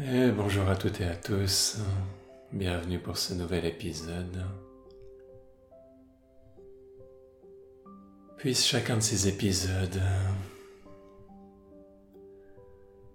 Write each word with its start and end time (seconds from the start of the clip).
Et 0.00 0.30
bonjour 0.30 0.68
à 0.68 0.76
toutes 0.76 1.00
et 1.00 1.06
à 1.06 1.16
tous, 1.16 1.78
bienvenue 2.52 3.00
pour 3.00 3.18
ce 3.18 3.34
nouvel 3.34 3.64
épisode. 3.64 4.44
Puisse 8.36 8.64
chacun 8.64 8.98
de 8.98 9.02
ces 9.02 9.26
épisodes 9.26 10.00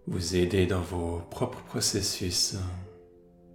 vous 0.08 0.36
aider 0.36 0.66
dans 0.66 0.82
vos 0.82 1.20
propres 1.32 1.64
processus 1.64 2.56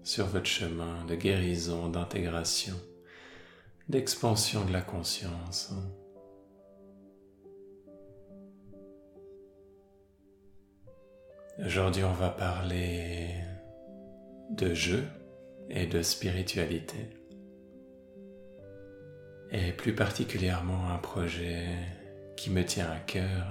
sur 0.02 0.26
votre 0.26 0.46
chemin 0.46 1.04
de 1.04 1.14
guérison, 1.14 1.90
d'intégration, 1.90 2.76
d'expansion 3.90 4.64
de 4.64 4.72
la 4.72 4.80
conscience. 4.80 5.74
Aujourd'hui, 11.66 12.04
on 12.04 12.12
va 12.12 12.28
parler 12.28 13.34
de 14.50 14.74
jeu 14.74 15.02
et 15.68 15.86
de 15.86 16.02
spiritualité. 16.02 17.10
Et 19.50 19.72
plus 19.72 19.92
particulièrement 19.92 20.88
un 20.88 20.98
projet 20.98 21.66
qui 22.36 22.50
me 22.50 22.64
tient 22.64 22.88
à 22.88 23.00
cœur, 23.00 23.46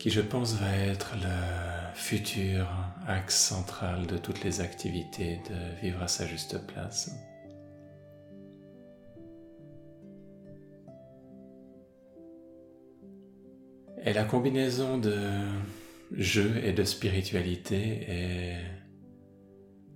qui 0.00 0.10
je 0.10 0.22
pense 0.22 0.54
va 0.54 0.76
être 0.76 1.14
le 1.14 1.94
futur 1.94 2.68
axe 3.06 3.38
central 3.38 4.06
de 4.08 4.18
toutes 4.18 4.42
les 4.42 4.60
activités 4.60 5.38
de 5.48 5.80
vivre 5.80 6.02
à 6.02 6.08
sa 6.08 6.26
juste 6.26 6.66
place. 6.66 7.12
Et 14.02 14.12
la 14.14 14.24
combinaison 14.24 14.96
de 14.96 15.14
jeu 16.12 16.52
et 16.64 16.72
de 16.72 16.84
spiritualité 16.84 18.06
est 18.08 18.56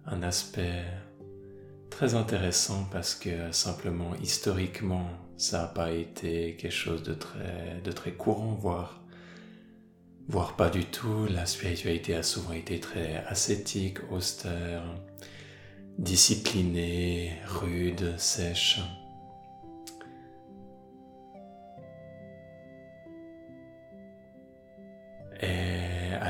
un 0.04 0.22
aspect 0.22 0.84
très 1.88 2.14
intéressant 2.14 2.86
parce 2.92 3.14
que 3.14 3.50
simplement 3.52 4.14
historiquement 4.22 5.08
ça 5.36 5.62
n'a 5.62 5.68
pas 5.68 5.90
été 5.90 6.56
quelque 6.56 6.70
chose 6.70 7.02
de 7.02 7.14
très, 7.14 8.12
courant, 8.12 8.54
voire, 8.54 9.02
voire 10.28 10.54
pas 10.56 10.70
du 10.70 10.84
tout. 10.84 11.26
La 11.32 11.46
spiritualité 11.46 12.14
a 12.14 12.22
souvent 12.22 12.52
été 12.52 12.80
très 12.80 13.24
ascétique, 13.26 13.98
austère, 14.12 14.84
disciplinée, 15.98 17.32
rude, 17.46 18.14
sèche. 18.18 18.80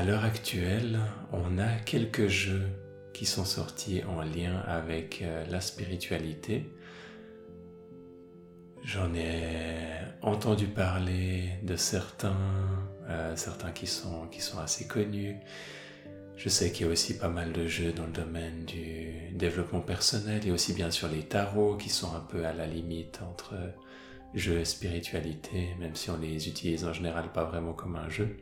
L'heure 0.05 0.23
actuelle, 0.23 0.99
on 1.31 1.57
a 1.57 1.75
quelques 1.83 2.27
jeux 2.27 2.67
qui 3.13 3.25
sont 3.25 3.45
sortis 3.45 4.03
en 4.03 4.21
lien 4.21 4.59
avec 4.67 5.21
euh, 5.21 5.45
la 5.49 5.61
spiritualité. 5.61 6.69
J'en 8.83 9.15
ai 9.15 9.63
entendu 10.21 10.67
parler 10.67 11.49
de 11.63 11.75
certains, 11.75 12.37
euh, 13.09 13.35
certains 13.35 13.71
qui 13.71 13.87
sont, 13.87 14.27
qui 14.27 14.41
sont 14.41 14.59
assez 14.59 14.85
connus. 14.85 15.37
Je 16.35 16.49
sais 16.49 16.71
qu'il 16.71 16.85
y 16.85 16.89
a 16.89 16.91
aussi 16.91 17.17
pas 17.17 17.29
mal 17.29 17.51
de 17.51 17.65
jeux 17.65 17.91
dans 17.91 18.05
le 18.05 18.11
domaine 18.11 18.65
du 18.65 19.31
développement 19.33 19.81
personnel 19.81 20.45
et 20.45 20.51
aussi 20.51 20.73
bien 20.73 20.91
sûr 20.91 21.07
les 21.07 21.23
tarots 21.23 21.77
qui 21.77 21.89
sont 21.89 22.13
un 22.13 22.19
peu 22.19 22.45
à 22.45 22.53
la 22.53 22.67
limite 22.67 23.21
entre 23.27 23.55
jeu 24.35 24.59
et 24.59 24.65
spiritualité, 24.65 25.69
même 25.79 25.95
si 25.95 26.11
on 26.11 26.17
les 26.17 26.47
utilise 26.47 26.85
en 26.85 26.93
général 26.93 27.31
pas 27.31 27.45
vraiment 27.45 27.73
comme 27.73 27.95
un 27.95 28.09
jeu. 28.09 28.37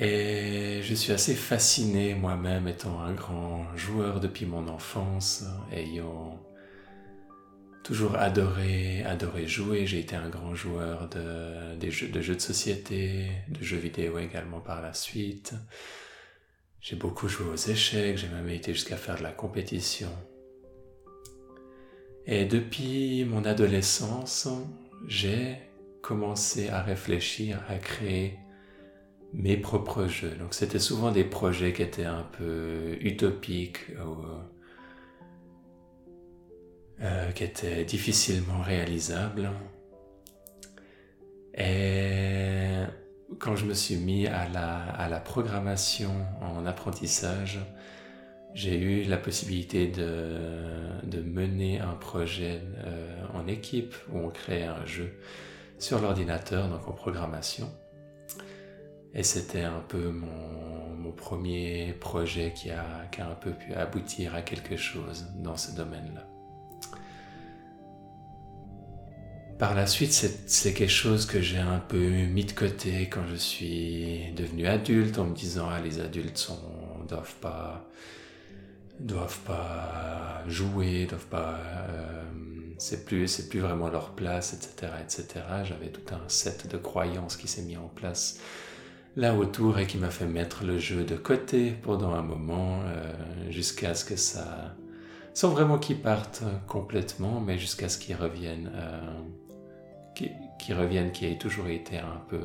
Et 0.00 0.80
je 0.82 0.94
suis 0.94 1.12
assez 1.12 1.34
fasciné 1.34 2.14
moi-même 2.14 2.68
étant 2.68 3.00
un 3.00 3.14
grand 3.14 3.66
joueur 3.76 4.20
depuis 4.20 4.46
mon 4.46 4.68
enfance, 4.68 5.44
ayant 5.72 6.38
toujours 7.82 8.14
adoré, 8.14 9.02
adoré 9.02 9.48
jouer. 9.48 9.86
J'ai 9.86 9.98
été 9.98 10.14
un 10.14 10.28
grand 10.28 10.54
joueur 10.54 11.08
de, 11.08 11.90
jeux, 11.90 12.06
de 12.06 12.20
jeux 12.20 12.36
de 12.36 12.40
société, 12.40 13.26
de 13.48 13.60
jeux 13.60 13.76
vidéo 13.76 14.20
également 14.20 14.60
par 14.60 14.82
la 14.82 14.94
suite. 14.94 15.54
J'ai 16.80 16.94
beaucoup 16.94 17.26
joué 17.26 17.48
aux 17.48 17.56
échecs, 17.56 18.18
j'ai 18.18 18.28
même 18.28 18.48
été 18.48 18.72
jusqu'à 18.72 18.96
faire 18.96 19.18
de 19.18 19.24
la 19.24 19.32
compétition. 19.32 20.12
Et 22.24 22.44
depuis 22.44 23.24
mon 23.24 23.44
adolescence, 23.44 24.46
j'ai 25.08 25.56
commencé 26.02 26.68
à 26.68 26.82
réfléchir 26.82 27.60
à 27.68 27.78
créer 27.78 28.38
mes 29.32 29.56
propres 29.56 30.06
jeux. 30.06 30.34
Donc 30.38 30.54
c'était 30.54 30.78
souvent 30.78 31.10
des 31.10 31.24
projets 31.24 31.72
qui 31.72 31.82
étaient 31.82 32.04
un 32.04 32.26
peu 32.38 32.96
utopiques 33.00 33.90
ou 34.04 34.24
euh, 37.00 37.30
qui 37.32 37.44
étaient 37.44 37.84
difficilement 37.84 38.60
réalisables. 38.60 39.50
Et 41.54 42.82
quand 43.38 43.56
je 43.56 43.66
me 43.66 43.74
suis 43.74 43.96
mis 43.96 44.26
à 44.26 44.48
la, 44.48 45.20
programmation 45.20 46.10
en 46.40 46.66
apprentissage, 46.66 47.60
j'ai 48.54 48.78
eu 48.78 49.04
la 49.04 49.16
possibilité 49.16 49.86
de, 49.88 50.38
de 51.04 51.20
mener 51.20 51.80
un 51.80 51.94
projet 51.94 52.62
euh, 52.84 53.22
en 53.34 53.46
équipe 53.46 53.94
où 54.10 54.18
on 54.18 54.30
crée 54.30 54.64
un 54.64 54.84
jeu 54.86 55.12
sur 55.78 56.00
l'ordinateur, 56.00 56.68
donc 56.68 56.88
en 56.88 56.92
programmation. 56.92 57.70
Et 59.14 59.22
c'était 59.22 59.62
un 59.62 59.80
peu 59.88 60.10
mon, 60.10 60.96
mon, 60.96 61.12
premier 61.12 61.94
projet 61.98 62.52
qui 62.54 62.70
a, 62.70 63.06
qui 63.10 63.20
a 63.20 63.30
un 63.30 63.34
peu 63.34 63.52
pu 63.52 63.72
aboutir 63.74 64.34
à 64.34 64.42
quelque 64.42 64.76
chose 64.76 65.26
dans 65.36 65.56
ce 65.56 65.74
domaine-là. 65.74 66.26
Par 69.58 69.74
la 69.74 69.88
suite, 69.88 70.12
c'est 70.12 70.72
quelque 70.72 70.88
chose 70.88 71.26
que 71.26 71.40
j'ai 71.40 71.58
un 71.58 71.80
peu 71.80 71.98
mis 71.98 72.44
de 72.44 72.52
côté 72.52 73.08
quand 73.08 73.26
je 73.28 73.34
suis 73.34 74.32
devenu 74.36 74.68
adulte 74.68 75.18
en 75.18 75.24
me 75.24 75.34
disant 75.34 75.68
ah, 75.68 75.80
les 75.80 75.98
adultes 75.98 76.38
sont, 76.38 76.60
doivent 77.08 77.34
pas 77.40 77.88
doivent 79.00 79.40
pas 79.40 80.44
jouer, 80.46 81.06
doivent 81.06 81.26
pas 81.26 81.58
euh, 81.90 82.22
c'est 82.78 83.04
plus 83.04 83.26
c'est 83.26 83.48
plus 83.48 83.58
vraiment 83.58 83.88
leur 83.88 84.10
place, 84.14 84.52
etc., 84.52 84.92
etc. 85.02 85.44
J'avais 85.64 85.88
tout 85.88 86.14
un 86.14 86.28
set 86.28 86.68
de 86.68 86.76
croyances 86.76 87.36
qui 87.36 87.48
s'est 87.48 87.62
mis 87.62 87.76
en 87.76 87.88
place 87.88 88.38
là 89.18 89.34
autour 89.34 89.80
et 89.80 89.86
qui 89.86 89.98
m'a 89.98 90.10
fait 90.10 90.26
mettre 90.26 90.64
le 90.64 90.78
jeu 90.78 91.02
de 91.02 91.16
côté 91.16 91.72
pendant 91.72 92.14
un 92.14 92.22
moment 92.22 92.80
euh, 92.84 93.12
jusqu'à 93.50 93.94
ce 93.94 94.04
que 94.04 94.14
ça 94.14 94.76
sans 95.34 95.50
vraiment 95.50 95.78
qu'il 95.78 96.00
parte 96.00 96.44
complètement 96.68 97.40
mais 97.40 97.58
jusqu'à 97.58 97.88
ce 97.88 97.98
qu'il 97.98 98.14
revienne 98.14 98.70
euh, 98.74 99.00
qu'il 100.14 100.74
revienne 100.74 101.10
qui 101.10 101.26
ait 101.26 101.36
toujours 101.36 101.66
été 101.66 101.98
un 101.98 102.22
peu 102.28 102.40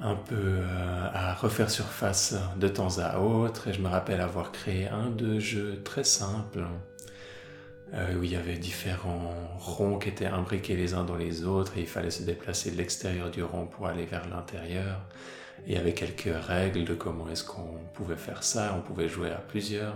un 0.00 0.16
peu 0.16 0.34
euh, 0.34 1.08
à 1.12 1.34
refaire 1.34 1.70
surface 1.70 2.34
de 2.56 2.68
temps 2.68 2.98
à 2.98 3.20
autre. 3.20 3.68
Et 3.68 3.72
je 3.72 3.80
me 3.80 3.88
rappelle 3.88 4.20
avoir 4.20 4.52
créé 4.52 4.88
un 4.88 5.08
deux 5.08 5.38
jeux 5.38 5.82
très 5.82 6.04
simples 6.04 6.66
euh, 7.94 8.18
où 8.18 8.24
il 8.24 8.32
y 8.32 8.36
avait 8.36 8.56
différents 8.56 9.32
ronds 9.58 9.98
qui 9.98 10.08
étaient 10.08 10.26
imbriqués 10.26 10.74
les 10.74 10.94
uns 10.94 11.04
dans 11.04 11.16
les 11.16 11.44
autres 11.44 11.78
et 11.78 11.82
il 11.82 11.86
fallait 11.86 12.10
se 12.10 12.24
déplacer 12.24 12.72
de 12.72 12.76
l'extérieur 12.76 13.30
du 13.30 13.42
rond 13.44 13.66
pour 13.66 13.86
aller 13.86 14.04
vers 14.04 14.28
l'intérieur. 14.28 15.00
Et 15.66 15.70
il 15.70 15.74
y 15.74 15.76
avait 15.76 15.94
quelques 15.94 16.34
règles 16.46 16.84
de 16.84 16.94
comment 16.94 17.28
est-ce 17.28 17.44
qu'on 17.44 17.78
pouvait 17.92 18.16
faire 18.16 18.42
ça, 18.42 18.74
on 18.76 18.80
pouvait 18.80 19.08
jouer 19.08 19.30
à 19.30 19.38
plusieurs. 19.38 19.94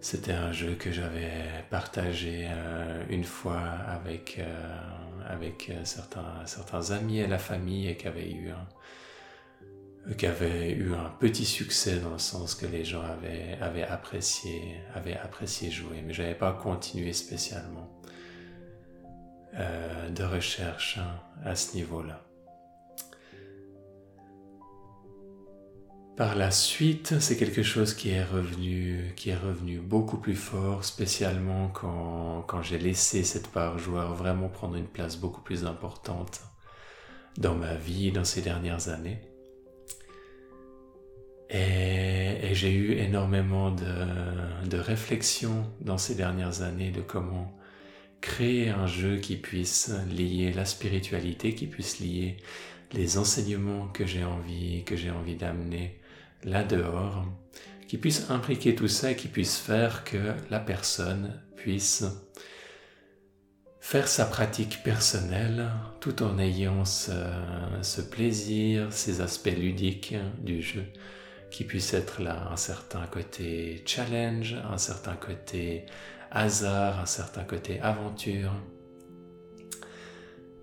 C'était 0.00 0.32
un 0.32 0.52
jeu 0.52 0.74
que 0.74 0.92
j'avais 0.92 1.32
partagé 1.70 2.46
euh, 2.48 3.02
une 3.08 3.24
fois 3.24 3.60
avec, 3.88 4.36
euh, 4.38 4.78
avec 5.26 5.72
certains, 5.82 6.44
certains 6.44 6.92
amis 6.92 7.18
et 7.18 7.26
la 7.26 7.38
famille 7.38 7.88
et 7.88 7.96
qui 7.96 8.06
avait 8.06 8.30
eu 8.30 8.50
qui 10.12 10.26
avait 10.26 10.72
eu 10.72 10.92
un 10.94 11.10
petit 11.18 11.46
succès 11.46 11.98
dans 11.98 12.12
le 12.12 12.18
sens 12.18 12.54
que 12.54 12.66
les 12.66 12.84
gens 12.84 13.02
avaient, 13.02 13.84
apprécié, 13.84 14.80
avaient 14.94 15.16
apprécié 15.16 15.70
jouer, 15.70 16.02
mais 16.06 16.12
je 16.12 16.22
n'avais 16.22 16.34
pas 16.34 16.52
continué 16.52 17.12
spécialement 17.14 17.90
euh, 19.54 20.10
de 20.10 20.22
recherche 20.22 20.98
hein, 20.98 21.20
à 21.44 21.56
ce 21.56 21.74
niveau-là. 21.76 22.22
Par 26.16 26.36
la 26.36 26.52
suite, 26.52 27.18
c'est 27.18 27.36
quelque 27.36 27.64
chose 27.64 27.94
qui 27.94 28.10
est 28.10 28.22
revenu, 28.22 29.14
qui 29.16 29.30
est 29.30 29.36
revenu 29.36 29.80
beaucoup 29.80 30.18
plus 30.18 30.36
fort, 30.36 30.84
spécialement 30.84 31.68
quand, 31.68 32.44
quand 32.46 32.62
j'ai 32.62 32.78
laissé 32.78 33.24
cette 33.24 33.48
part 33.48 33.78
joueur 33.78 34.14
vraiment 34.14 34.48
prendre 34.48 34.76
une 34.76 34.86
place 34.86 35.16
beaucoup 35.16 35.40
plus 35.40 35.64
importante 35.64 36.42
dans 37.36 37.56
ma 37.56 37.74
vie 37.74 38.12
dans 38.12 38.24
ces 38.24 38.42
dernières 38.42 38.88
années. 38.90 39.33
Et, 41.50 42.52
j'ai 42.52 42.72
eu 42.72 42.92
énormément 42.92 43.72
de, 43.72 44.68
de 44.68 44.76
réflexions 44.76 45.68
dans 45.80 45.98
ces 45.98 46.14
dernières 46.14 46.62
années 46.62 46.92
de 46.92 47.00
comment 47.00 47.52
créer 48.20 48.70
un 48.70 48.86
jeu 48.86 49.16
qui 49.16 49.36
puisse 49.36 49.92
lier 50.08 50.52
la 50.52 50.64
spiritualité, 50.64 51.54
qui 51.54 51.66
puisse 51.66 51.98
lier 51.98 52.36
les 52.92 53.18
enseignements 53.18 53.88
que 53.88 54.06
j'ai 54.06 54.24
envie, 54.24 54.84
que 54.84 54.96
j'ai 54.96 55.10
envie 55.10 55.34
d'amener 55.34 56.00
là 56.44 56.62
dehors, 56.62 57.26
qui 57.88 57.98
puisse 57.98 58.30
impliquer 58.30 58.74
tout 58.74 58.88
ça 58.88 59.10
et 59.10 59.16
qui 59.16 59.28
puisse 59.28 59.58
faire 59.58 60.04
que 60.04 60.32
la 60.50 60.60
personne 60.60 61.40
puisse 61.56 62.04
faire 63.80 64.08
sa 64.08 64.24
pratique 64.24 64.82
personnelle 64.82 65.70
tout 66.00 66.22
en 66.22 66.38
ayant 66.38 66.84
ce, 66.84 68.00
plaisir, 68.10 68.92
ces 68.92 69.20
aspects 69.20 69.56
ludiques 69.56 70.14
du 70.42 70.62
jeu, 70.62 70.84
qui 71.54 71.62
puisse 71.62 71.94
être 71.94 72.20
là 72.20 72.48
un 72.50 72.56
certain 72.56 73.06
côté 73.06 73.80
challenge, 73.86 74.56
un 74.68 74.76
certain 74.76 75.14
côté 75.14 75.86
hasard, 76.32 76.98
un 76.98 77.06
certain 77.06 77.44
côté 77.44 77.80
aventure, 77.80 78.52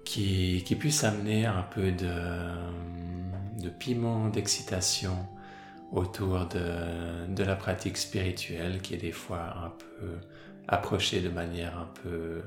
qui, 0.03 0.65
puisse 0.77 1.05
amener 1.05 1.45
un 1.45 1.61
peu 1.61 1.93
de, 1.93 3.69
piment, 3.79 4.27
d'excitation 4.27 5.15
autour 5.93 6.45
de, 6.47 7.41
la 7.41 7.55
pratique 7.55 7.95
spirituelle 7.95 8.81
qui 8.81 8.95
est 8.95 9.03
des 9.09 9.13
fois 9.13 9.55
un 9.63 9.69
peu 9.69 10.19
approchée 10.67 11.21
de 11.21 11.29
manière 11.29 11.77
un 11.77 11.89
peu 12.03 12.41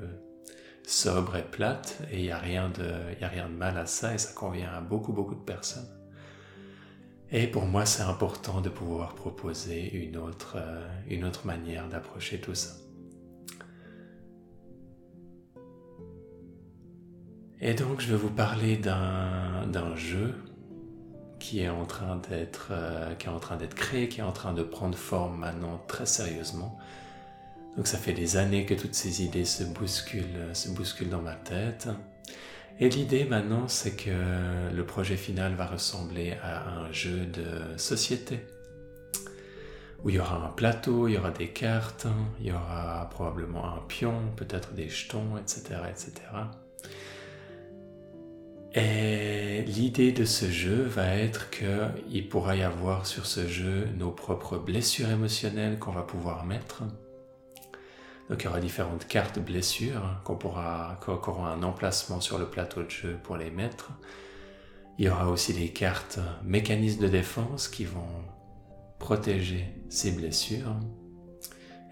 sobre 0.86 1.36
et 1.36 1.42
plate 1.42 1.98
et 2.12 2.18
il 2.18 2.24
n'y 2.24 2.30
a 2.30 2.38
rien 2.38 2.68
de 2.68 3.54
mal 3.56 3.78
à 3.78 3.86
ça 3.86 4.12
et 4.12 4.18
ça 4.18 4.34
convient 4.34 4.68
à 4.70 4.82
beaucoup 4.82 5.14
beaucoup 5.14 5.34
de 5.34 5.44
personnes. 5.44 6.03
Et 7.30 7.46
pour 7.46 7.66
moi 7.66 7.86
c'est 7.86 8.02
important 8.02 8.60
de 8.60 8.68
pouvoir 8.68 9.14
proposer 9.14 9.92
une 9.94 10.16
autre, 10.16 10.56
euh, 10.56 10.86
une 11.08 11.24
autre 11.24 11.46
manière 11.46 11.88
d'approcher 11.88 12.40
tout 12.40 12.54
ça. 12.54 12.74
Et 17.60 17.74
donc 17.74 18.00
je 18.00 18.10
vais 18.10 18.16
vous 18.16 18.30
parler 18.30 18.76
d'un 18.76 19.96
jeu 19.96 20.34
qui 21.38 21.60
est 21.60 21.68
en 21.68 21.86
train 21.86 22.20
d'être 22.28 22.68
euh, 22.70 23.14
qui 23.14 23.26
est 23.26 23.30
en 23.30 23.40
train 23.40 23.56
d'être 23.56 23.74
créé, 23.74 24.08
qui 24.08 24.20
est 24.20 24.24
en 24.24 24.32
train 24.32 24.52
de 24.52 24.62
prendre 24.62 24.96
forme 24.96 25.38
maintenant 25.38 25.82
très 25.88 26.06
sérieusement. 26.06 26.78
Donc 27.76 27.86
ça 27.86 27.98
fait 27.98 28.12
des 28.12 28.36
années 28.36 28.66
que 28.66 28.74
toutes 28.74 28.94
ces 28.94 29.22
idées 29.24 29.44
se 29.44 29.64
bousculent, 29.64 30.50
se 30.52 30.68
bousculent 30.70 31.08
dans 31.08 31.22
ma 31.22 31.34
tête. 31.34 31.88
Et 32.80 32.88
l'idée 32.88 33.24
maintenant, 33.24 33.68
c'est 33.68 33.94
que 33.94 34.74
le 34.74 34.84
projet 34.84 35.16
final 35.16 35.54
va 35.54 35.66
ressembler 35.66 36.36
à 36.42 36.68
un 36.68 36.92
jeu 36.92 37.24
de 37.26 37.76
société 37.76 38.40
où 40.02 40.10
il 40.10 40.16
y 40.16 40.18
aura 40.18 40.44
un 40.44 40.48
plateau, 40.48 41.08
il 41.08 41.14
y 41.14 41.18
aura 41.18 41.30
des 41.30 41.48
cartes, 41.48 42.06
il 42.40 42.46
y 42.46 42.52
aura 42.52 43.08
probablement 43.10 43.64
un 43.64 43.80
pion, 43.88 44.14
peut-être 44.36 44.74
des 44.74 44.88
jetons, 44.88 45.38
etc., 45.38 45.80
etc. 45.88 46.12
Et 48.74 49.62
l'idée 49.62 50.12
de 50.12 50.24
ce 50.24 50.50
jeu 50.50 50.82
va 50.82 51.14
être 51.14 51.48
qu'il 51.50 52.28
pourra 52.28 52.56
y 52.56 52.62
avoir 52.62 53.06
sur 53.06 53.24
ce 53.24 53.46
jeu 53.46 53.88
nos 53.96 54.10
propres 54.10 54.58
blessures 54.58 55.08
émotionnelles 55.10 55.78
qu'on 55.78 55.92
va 55.92 56.02
pouvoir 56.02 56.44
mettre. 56.44 56.82
Donc 58.28 58.42
il 58.42 58.44
y 58.44 58.48
aura 58.48 58.60
différentes 58.60 59.06
cartes 59.06 59.38
blessures 59.38 60.20
qu'on 60.24 60.36
pourra, 60.36 60.98
qui 61.02 61.10
un 61.10 61.62
emplacement 61.62 62.20
sur 62.20 62.38
le 62.38 62.46
plateau 62.46 62.82
de 62.82 62.90
jeu 62.90 63.18
pour 63.22 63.36
les 63.36 63.50
mettre. 63.50 63.90
Il 64.98 65.04
y 65.04 65.08
aura 65.08 65.28
aussi 65.28 65.52
des 65.52 65.68
cartes 65.68 66.18
mécanismes 66.42 67.02
de 67.02 67.08
défense 67.08 67.68
qui 67.68 67.84
vont 67.84 68.24
protéger 68.98 69.74
ces 69.88 70.12
blessures. 70.12 70.76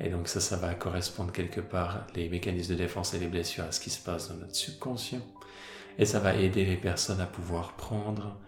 Et 0.00 0.08
donc 0.08 0.28
ça, 0.28 0.40
ça 0.40 0.56
va 0.56 0.74
correspondre 0.74 1.32
quelque 1.32 1.60
part, 1.60 2.06
les 2.14 2.28
mécanismes 2.28 2.72
de 2.72 2.78
défense 2.78 3.12
et 3.14 3.18
les 3.18 3.28
blessures, 3.28 3.64
à 3.64 3.72
ce 3.72 3.80
qui 3.80 3.90
se 3.90 4.02
passe 4.02 4.28
dans 4.28 4.36
notre 4.36 4.56
subconscient. 4.56 5.20
Et 5.98 6.06
ça 6.06 6.18
va 6.18 6.34
aider 6.34 6.64
les 6.64 6.76
personnes 6.76 7.20
à 7.20 7.26
pouvoir 7.26 7.74
prendre 7.74 8.40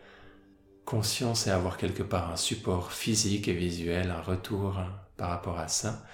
conscience 0.85 1.47
et 1.47 1.51
avoir 1.51 1.77
quelque 1.77 2.03
part 2.03 2.31
un 2.31 2.37
support 2.37 2.93
physique 2.93 3.49
et 3.49 3.53
visuel, 3.53 4.11
un 4.11 4.21
retour 4.21 4.81
par 5.17 5.31
rapport 5.31 5.59
à 5.59 5.69
ça, 5.69 6.05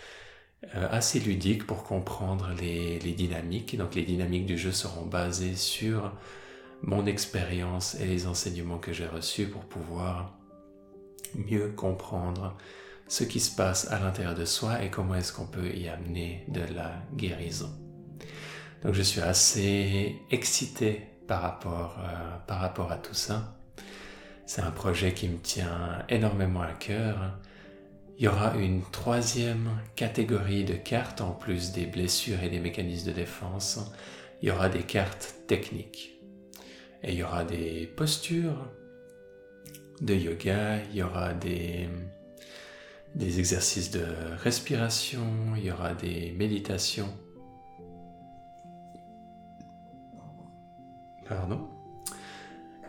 assez 0.72 1.20
ludique 1.20 1.66
pour 1.66 1.84
comprendre 1.84 2.50
les, 2.60 2.98
les, 2.98 3.12
dynamiques. 3.12 3.76
Donc 3.76 3.94
les 3.94 4.02
dynamiques 4.02 4.46
du 4.46 4.58
jeu 4.58 4.72
seront 4.72 5.06
basées 5.06 5.56
sur 5.56 6.12
mon 6.82 7.06
expérience 7.06 7.94
et 7.96 8.06
les 8.06 8.26
enseignements 8.26 8.78
que 8.78 8.92
j'ai 8.92 9.06
reçus 9.06 9.46
pour 9.46 9.64
pouvoir 9.64 10.36
mieux 11.34 11.68
comprendre 11.68 12.56
ce 13.08 13.24
qui 13.24 13.40
se 13.40 13.54
passe 13.54 13.90
à 13.90 13.98
l'intérieur 13.98 14.34
de 14.34 14.44
soi 14.44 14.82
et 14.84 14.90
comment 14.90 15.16
est-ce 15.16 15.32
qu'on 15.32 15.46
peut 15.46 15.74
y 15.74 15.88
amener 15.88 16.44
de 16.48 16.60
la 16.74 16.92
guérison. 17.14 17.70
Donc 18.82 18.94
je 18.94 19.02
suis 19.02 19.20
assez 19.20 20.16
excité 20.30 21.02
par 21.26 21.42
rapport, 21.42 21.98
euh, 21.98 22.36
par 22.46 22.60
rapport 22.60 22.92
à 22.92 22.96
tout 22.96 23.14
ça. 23.14 23.56
C'est 24.46 24.62
un 24.62 24.70
projet 24.70 25.12
qui 25.12 25.28
me 25.28 25.38
tient 25.38 26.04
énormément 26.08 26.62
à 26.62 26.72
cœur. 26.72 27.38
Il 28.20 28.25
y 28.25 28.28
aura 28.28 28.55
une 28.55 28.82
troisième 28.82 29.70
catégorie 29.96 30.64
de 30.64 30.75
cartes 30.75 31.22
en 31.22 31.31
plus 31.31 31.72
des 31.72 31.87
blessures 31.87 32.43
et 32.43 32.50
des 32.50 32.61
mécanismes 32.61 33.06
de 33.06 33.14
défense. 33.14 33.81
Il 34.43 34.49
y 34.50 34.50
aura 34.50 34.69
des 34.69 34.82
cartes 34.82 35.37
techniques. 35.46 36.20
Et 37.02 37.12
il 37.12 37.19
y 37.19 37.22
aura 37.22 37.44
des 37.44 37.87
postures 37.87 38.69
de 40.02 40.14
yoga, 40.14 40.84
il 40.90 40.96
y 40.96 41.02
aura 41.02 41.32
des, 41.32 41.88
exercices 43.19 43.90
de 43.90 44.05
respiration, 44.43 45.25
il 45.56 45.64
y 45.64 45.70
aura 45.70 45.94
des 45.94 46.32
méditations. 46.32 47.08
Pardon? 51.26 51.70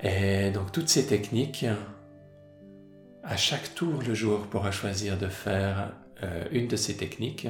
Et 0.04 0.51
donc 0.51 0.74
toutes 0.74 0.89
ces 0.89 1.06
techniques, 1.06 1.66
à 3.23 3.38
chaque 3.38 3.75
tour, 3.75 4.01
le 4.01 4.13
joueur 4.13 4.47
pourra 4.47 4.71
choisir 4.71 5.18
de 5.18 5.27
faire 5.27 5.91
euh, 6.23 6.45
une 6.51 6.68
de 6.68 6.75
ces 6.75 6.97
techniques 6.97 7.47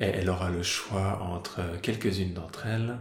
et 0.00 0.06
elle 0.06 0.28
aura 0.28 0.50
le 0.50 0.62
choix 0.62 1.22
entre 1.22 1.60
quelques-unes 1.82 2.34
d'entre 2.34 2.66
elles. 2.66 2.96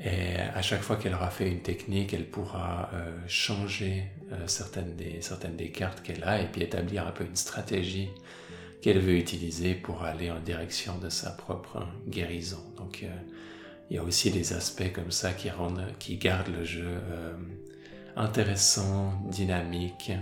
Et 0.00 0.36
à 0.36 0.62
chaque 0.62 0.82
fois 0.82 0.96
qu'elle 0.96 1.14
aura 1.14 1.30
fait 1.30 1.50
une 1.50 1.60
technique, 1.60 2.14
elle 2.14 2.28
pourra 2.28 2.90
euh, 2.94 3.18
changer 3.26 4.04
euh, 4.32 4.46
certaines, 4.46 4.94
des, 4.94 5.70
cartes 5.70 6.02
qu'elle 6.02 6.22
a 6.22 6.40
et 6.40 6.46
puis 6.46 6.62
établir 6.62 7.06
un 7.06 7.10
peu 7.10 7.24
une 7.24 7.34
stratégie 7.34 8.08
qu'elle 8.80 9.00
veut 9.00 9.16
utiliser 9.16 9.74
pour 9.74 10.04
aller 10.04 10.30
en 10.30 10.38
direction 10.38 10.98
de 10.98 11.08
sa 11.08 11.30
propre 11.30 11.84
guérison. 12.06 12.62
Donc 12.76 13.04
il 13.90 13.96
y 13.96 13.98
a 13.98 14.04
aussi 14.04 14.30
des 14.30 14.52
aspects 14.52 14.92
comme 14.92 15.10
ça 15.10 15.32
qui 15.32 15.50
rendent, 15.50 15.84
qui 15.98 16.16
gardent 16.16 16.52
le 16.56 16.62
jeu 16.62 17.00
intéressant, 18.18 19.12
dynamique. 19.30 20.12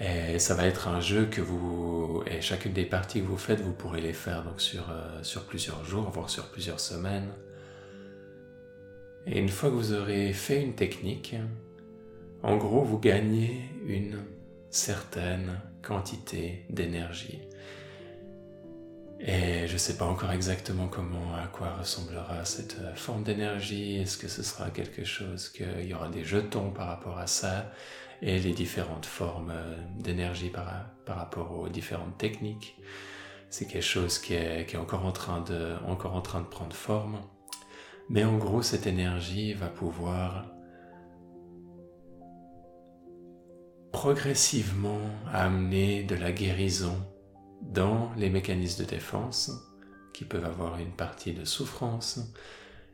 Et 0.00 0.38
ça 0.38 0.54
va 0.54 0.66
être 0.66 0.88
un 0.88 1.00
jeu 1.00 1.26
que 1.26 1.40
vous, 1.40 2.22
et 2.26 2.40
chacune 2.40 2.72
des 2.72 2.84
parties 2.84 3.20
que 3.20 3.26
vous 3.26 3.38
faites, 3.38 3.60
vous 3.60 3.72
pourrez 3.72 4.00
les 4.00 4.12
faire 4.12 4.44
donc 4.44 4.60
sur, 4.60 4.90
euh, 4.90 5.22
sur 5.22 5.44
plusieurs 5.44 5.84
jours, 5.84 6.08
voire 6.10 6.30
sur 6.30 6.50
plusieurs 6.50 6.78
semaines. 6.78 7.28
Et 9.26 9.38
une 9.40 9.48
fois 9.48 9.70
que 9.70 9.74
vous 9.74 9.92
aurez 9.92 10.32
fait 10.32 10.62
une 10.62 10.74
technique, 10.74 11.34
en 12.42 12.56
gros, 12.56 12.82
vous 12.82 12.98
gagnez 12.98 13.60
une 13.86 14.18
certaine 14.70 15.60
quantité 15.82 16.64
d'énergie. 16.70 17.40
Et 19.20 19.66
je 19.66 19.72
ne 19.72 19.78
sais 19.78 19.96
pas 19.96 20.04
encore 20.04 20.30
exactement 20.30 20.86
comment, 20.86 21.34
à 21.34 21.48
quoi 21.48 21.74
ressemblera 21.74 22.44
cette 22.44 22.76
euh, 22.80 22.94
forme 22.94 23.24
d'énergie. 23.24 23.96
Est-ce 23.96 24.16
que 24.16 24.28
ce 24.28 24.44
sera 24.44 24.70
quelque 24.70 25.04
chose 25.04 25.48
qu'il 25.48 25.86
y 25.86 25.92
aura 25.92 26.08
des 26.08 26.24
jetons 26.24 26.70
par 26.70 26.86
rapport 26.86 27.18
à 27.18 27.26
ça 27.26 27.72
et 28.22 28.38
les 28.38 28.52
différentes 28.52 29.06
formes 29.06 29.50
euh, 29.50 29.76
d'énergie 29.98 30.50
par, 30.50 30.72
par, 31.04 31.16
rapport 31.16 31.58
aux 31.58 31.68
différentes 31.68 32.16
techniques? 32.16 32.76
C'est 33.50 33.66
quelque 33.66 33.82
chose 33.82 34.20
qui 34.20 34.34
est, 34.34 34.66
qui 34.66 34.76
est 34.76 34.78
encore, 34.78 35.04
en 35.04 35.12
train 35.12 35.40
de, 35.40 35.74
encore 35.86 36.14
en 36.14 36.22
train 36.22 36.40
de 36.40 36.46
prendre 36.46 36.76
forme. 36.76 37.20
Mais 38.08 38.22
en 38.22 38.36
gros, 38.38 38.62
cette 38.62 38.86
énergie 38.86 39.52
va 39.52 39.66
pouvoir 39.66 40.46
progressivement 43.90 45.00
amener 45.32 46.04
de 46.04 46.14
la 46.14 46.30
guérison 46.30 46.94
dans 47.62 48.12
les 48.16 48.30
mécanismes 48.30 48.84
de 48.84 48.88
défense 48.88 49.52
qui 50.12 50.24
peuvent 50.24 50.44
avoir 50.44 50.78
une 50.78 50.92
partie 50.92 51.32
de 51.32 51.44
souffrance. 51.44 52.20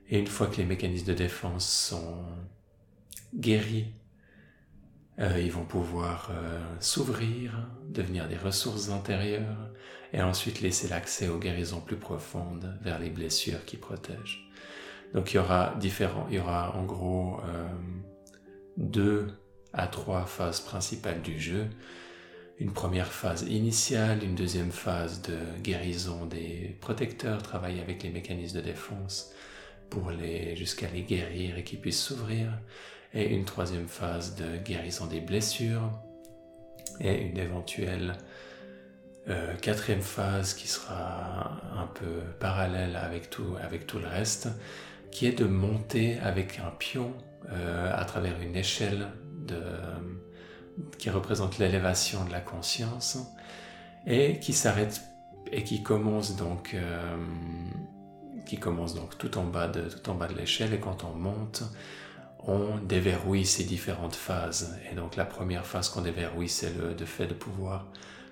Et 0.09 0.18
une 0.18 0.26
fois 0.26 0.47
que 0.47 0.56
les 0.56 0.64
mécanismes 0.64 1.06
de 1.06 1.14
défense 1.14 1.68
sont 1.68 2.25
guéris, 3.35 3.87
euh, 5.21 5.40
ils 5.40 5.52
vont 5.52 5.64
pouvoir 5.64 6.30
euh, 6.33 6.61
s'ouvrir, 6.80 7.68
devenir 7.88 8.28
des 8.28 8.37
ressources 8.37 8.90
intérieures 8.90 9.71
et 10.12 10.21
ensuite 10.23 10.61
laisser 10.61 10.88
l'accès 10.88 11.28
aux 11.28 11.38
guérisons 11.38 11.80
plus 11.80 11.97
profondes 11.97 12.76
vers 12.83 12.99
les 12.99 13.11
blessures 13.11 13.64
qui 13.64 13.76
protègent. 13.76 14.50
Donc 15.14 15.33
il 15.33 15.37
y 15.37 15.38
aura 15.38 15.75
différents, 15.78 16.26
il 16.30 16.37
y 16.37 16.38
aura 16.40 16.76
en 16.76 16.85
gros 16.85 17.40
euh, 17.47 17.68
deux 18.76 19.28
à 19.73 19.87
trois 19.87 20.26
phases 20.26 20.61
principales 20.61 21.23
du 21.23 21.40
jeu. 21.40 21.68
Une 22.58 22.73
première 22.73 23.12
phase 23.12 23.42
initiale, 23.42 24.23
une 24.23 24.37
deuxième 24.37 24.70
phase 24.70 25.23
de 25.23 25.37
guérison 25.62 26.25
des 26.26 26.76
protecteurs, 26.80 27.42
travailler 27.42 27.80
avec 27.80 28.04
les 28.04 28.11
mécanismes 28.11 28.58
de 28.58 28.62
défense 28.62 29.32
pour 29.90 30.12
les 30.12 30.54
jusqu'à 30.54 30.88
les 30.88 31.02
guérir 31.02 31.58
et 31.58 31.64
qu'ils 31.64 31.80
puissent 31.80 32.02
s'ouvrir, 32.02 32.52
et 33.12 33.34
une 33.34 33.44
troisième 33.44 33.88
phase 33.88 34.37
de 34.37 34.56
guérison 34.64 35.06
des 35.06 35.20
blessures 35.20 35.90
et 37.00 37.23
une 37.23 37.38
éventuelle 37.38 38.14
euh, 39.28 39.54
quatrième 39.56 40.02
phase 40.02 40.54
qui 40.54 40.68
sera 40.68 41.61
un 41.76 41.87
peu 41.87 42.20
parallèle 42.38 42.94
avec 42.94 43.30
tout, 43.30 43.56
le 43.99 44.06
reste, 44.06 44.49
qui 45.11 45.26
est 45.26 45.38
de 45.38 45.44
monter 45.44 46.18
avec 46.20 46.61
un 46.61 46.70
pion 46.70 47.12
euh, 47.50 47.90
à 47.92 48.04
travers 48.04 48.40
une 48.40 48.54
échelle 48.54 49.08
de, 49.46 49.61
qui 50.99 51.11
représente 51.11 51.59
l'élévation 51.59 52.25
de 52.25 52.33
la 52.33 52.40
conscience 52.40 53.19
et 54.07 54.38
qui 54.40 54.52
s'arrête 54.52 55.02
et 55.52 55.62
qui 55.62 55.83
commence 55.83 56.37
donc 56.37 56.75
euh, 56.75 57.16
qui 58.47 58.59
commence 58.59 58.95
donc 58.95 59.16
tout 59.19 59.38
en 59.38 59.45
bas 59.45 59.69
de 59.69 59.83
tout 59.83 60.11
en 60.11 60.14
bas 60.14 60.26
de 60.26 60.35
l'échelle. 60.35 60.75
Et 60.75 60.81
quand 60.81 61.04
on 61.04 61.14
monte 61.14 61.62
on 62.47 62.76
déverrouille 62.76 63.47
ces 63.47 63.64
différentes 63.64 64.16
phases. 64.16 64.78
Et 64.90 64.95
donc 64.95 65.16
la 65.16 65.25
première 65.25 65.66
phase 65.66 65.88
qu'on 65.88 66.02
déverrouille 66.02 66.49
c'est 66.49 66.73
le 66.76 67.07
fait 67.07 67.26
de 67.26 67.35
pouvoir 67.35 67.87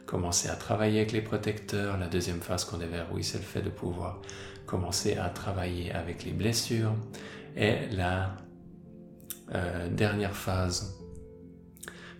commencer 0.06 0.48
à 0.48 0.56
travailler 0.56 0.98
avec 0.98 1.12
les 1.12 1.22
protecteurs. 1.22 1.96
La 1.98 2.08
deuxième 2.08 2.40
phase 2.40 2.64
qu'on 2.64 2.78
déverrouille 2.78 3.24
c'est 3.24 3.38
le 3.38 3.44
fait 3.44 3.62
de 3.62 3.70
pouvoir 3.70 4.20
commencer 4.66 5.16
à 5.16 5.28
travailler 5.30 5.92
avec 5.92 6.24
les 6.24 6.32
blessures. 6.32 6.94
Et 7.56 7.86
la 7.90 8.36
euh, 9.54 9.88
dernière 9.88 10.34
phase 10.34 11.01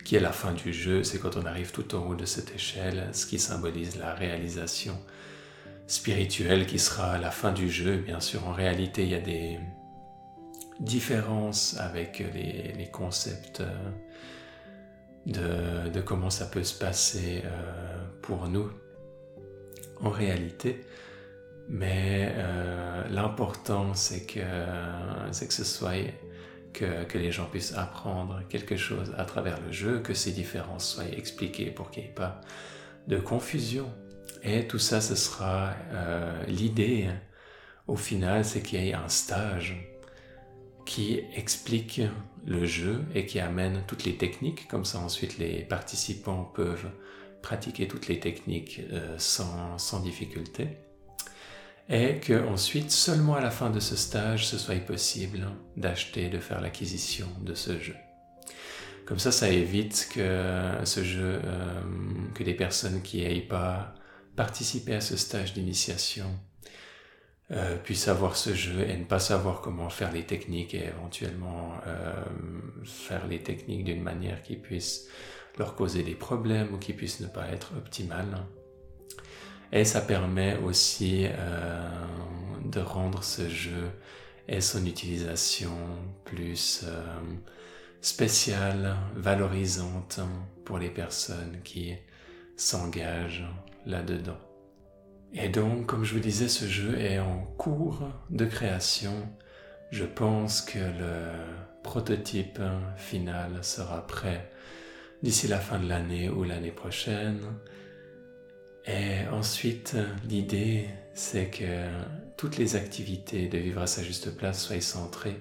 qui 0.05 0.17
est 0.17 0.21
la 0.21 0.33
fin 0.33 0.53
du 0.53 0.73
jeu, 0.73 1.05
c'est 1.05 1.19
quand 1.19 1.37
on 1.37 1.47
arrive 1.47 1.71
tout 1.73 1.95
en 1.95 2.07
haut 2.07 2.15
de 2.15 2.25
cette 2.25 2.55
échelle, 2.55 3.09
ce 3.13 3.27
qui 3.27 3.39
symbolise 3.39 3.97
la 3.99 4.15
réalisation 4.15 4.99
spirituelle 5.87 6.67
qui 6.67 6.79
sera 6.79 7.19
la 7.19 7.31
fin 7.31 7.53
du 7.53 7.71
jeu. 7.71 7.97
Bien 7.99 8.21
sûr, 8.21 8.47
en 8.47 8.53
réalité, 8.53 9.03
il 9.03 9.11
y 9.11 9.15
a 9.15 9.21
des 9.21 9.59
différences 10.81 11.77
avec 11.79 12.25
les, 12.35 12.89
concepts 12.91 13.63
euh, 15.29 15.89
de, 15.89 16.01
comment 16.01 16.31
ça 16.31 16.47
peut 16.47 16.65
se 16.65 16.77
passer 16.79 17.43
euh, 17.45 18.07
pour 18.23 18.49
nous 18.49 18.71
en 20.01 20.11
réalité. 20.11 20.85
Mais 21.69 22.35
l'important, 23.09 23.95
c'est 23.95 24.27
que, 24.27 24.41
c'est 25.31 25.47
que 25.47 25.55
ce 25.55 25.65
soit 25.65 25.93
que, 26.73 27.19
les 27.19 27.33
gens 27.33 27.47
puissent 27.47 27.75
apprendre 27.75 28.43
quelque 28.49 28.77
chose 28.77 29.15
à 29.17 29.25
travers 29.25 29.61
le 29.61 29.73
jeu, 29.73 30.01
que 30.01 30.15
ces 30.15 30.33
différences 30.33 30.95
soient 30.95 31.09
expliquées 31.09 31.71
pour 31.71 31.91
qu'il 31.91 32.05
n'y 32.05 32.09
ait 32.09 32.13
pas 32.13 32.41
de 33.09 33.19
confusion. 33.19 33.93
Et 34.43 34.67
tout 34.67 34.79
ça, 34.79 35.01
ce 35.01 35.15
sera 35.15 35.75
euh, 35.93 36.45
l'idée, 36.47 37.09
au 37.87 37.97
final, 37.97 38.45
c'est 38.45 38.63
qu'il 38.63 38.83
y 38.83 38.89
ait 38.89 38.95
un 38.95 39.09
stage 39.09 39.77
qui 40.85 41.21
explique 41.37 42.01
le 42.45 42.67
jeu 42.67 43.05
et 43.15 43.25
qui 43.27 43.39
amène 43.39 43.85
toutes 43.87 44.05
les 44.05 44.17
techniques, 44.17 44.67
comme 44.67 44.85
ça 44.85 44.99
ensuite 44.99 45.39
les 45.39 45.63
participants 45.63 46.51
peuvent 46.55 46.91
pratiquer 47.41 47.87
toutes 47.87 48.09
les 48.09 48.19
techniques 48.19 48.81
euh, 48.93 49.15
sans, 49.19 49.79
sans 49.79 50.01
difficulté 50.01 50.69
et 51.93 52.19
que 52.21 52.49
ensuite, 52.49 52.91
seulement 52.91 53.35
à 53.35 53.43
la 53.43 53.51
fin 53.51 53.69
de 53.69 53.79
ce 53.79 53.97
stage, 53.97 54.47
ce 54.47 54.57
soit 54.57 54.77
possible 54.77 55.47
d'acheter, 55.77 56.31
de 56.31 56.39
faire 56.39 56.63
l'acquisition 56.63 57.29
de 57.43 57.53
ce 57.55 57.79
jeu. 57.79 57.95
Comme 59.05 59.19
ça, 59.19 59.31
ça 59.31 59.51
évite 59.51 60.09
que 60.15 60.73
ce 60.85 61.05
jeu, 61.05 61.41
euh, 61.45 61.83
que 62.35 62.43
des 62.45 62.55
personnes 62.55 63.03
qui 63.03 63.19
n'aient 63.19 63.43
pas 63.43 63.93
participé 64.37 64.95
à 64.95 65.03
ce 65.03 65.19
stage 65.19 65.53
d'initiation 65.53 66.25
euh, 67.51 67.77
puissent 67.77 68.09
avoir 68.09 68.37
ce 68.37 68.55
jeu 68.55 68.89
et 68.89 68.97
ne 68.97 69.05
pas 69.05 69.19
savoir 69.19 69.61
comment 69.61 69.91
faire 69.91 70.13
les 70.13 70.25
techniques 70.25 70.73
et 70.73 70.87
éventuellement 70.87 71.75
euh, 71.87 72.25
faire 72.85 73.27
les 73.27 73.43
techniques 73.43 73.85
d'une 73.85 74.03
manière 74.03 74.43
qui 74.43 74.57
puisse 74.57 75.09
leur 75.59 75.75
causer 75.75 76.03
des 76.03 76.15
problèmes 76.15 76.73
ou 76.73 76.79
qui 76.79 76.95
puisse 76.95 77.21
ne 77.21 77.27
pas 77.27 77.49
être 77.49 77.73
optimale. 77.77 78.47
Et 79.73 79.85
ça 79.85 80.03
permet 80.03 80.57
aussi 80.59 81.27
euh, 81.27 81.89
de 82.65 82.81
rendre 82.81 83.25
ce 83.25 83.49
jeu 83.49 83.91
et 84.47 84.61
son 84.61 84.85
utilisation 84.85 85.73
plus 86.25 86.85
euh, 86.85 87.03
spéciale, 88.03 88.97
valorisante 89.17 90.21
pour 90.65 90.79
les 90.79 90.91
personnes 90.91 91.61
qui 91.65 91.95
s'engagent 92.57 93.47
là-dedans. 93.87 94.39
Et 95.33 95.49
donc, 95.49 95.87
comme 95.87 96.05
je 96.05 96.15
vous 96.15 96.21
disais, 96.21 96.49
ce 96.49 96.67
jeu 96.67 96.99
est 96.99 97.19
en 97.19 97.41
cours 97.57 98.07
de 98.29 98.45
création. 98.45 99.15
Je 99.91 100.05
pense 100.05 100.61
que 100.61 100.79
le 100.79 101.31
prototype 101.83 102.61
final 102.97 103.65
sera 103.65 104.07
prêt 104.07 104.51
d'ici 105.23 105.49
la 105.49 105.59
fin 105.59 105.79
de 105.79 105.89
l'année 105.89 106.29
ou 106.29 106.45
l'année 106.45 106.71
prochaine. 106.71 107.41
Et 108.87 109.29
ensuite, 109.31 109.97
l'idée, 110.29 110.87
c'est 111.15 111.47
que 111.47 111.89
toutes 112.37 112.59
les 112.59 112.75
activités 112.75 113.49
de 113.49 113.59
vivre 113.59 113.81
à 113.81 113.87
sa 113.87 114.03
juste 114.03 114.37
place 114.37 114.65
soient 114.65 114.81
centrées 114.81 115.41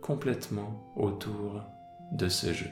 complètement 0.00 0.92
autour 0.96 1.62
de 2.10 2.28
ce 2.28 2.52
jeu. 2.52 2.70